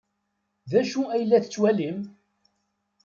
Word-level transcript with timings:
D 0.69 0.71
acu 0.79 1.01
ay 1.13 1.23
la 1.25 1.43
tettwalim? 1.43 1.99